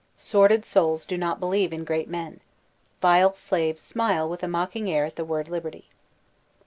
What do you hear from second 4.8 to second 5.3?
air at the